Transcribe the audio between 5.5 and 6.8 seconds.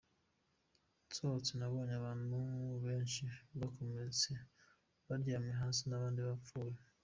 hasi, n'abandi bapfuye.